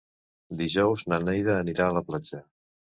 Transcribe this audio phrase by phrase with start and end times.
[0.61, 2.45] Dijous na Neida anirà a la platja.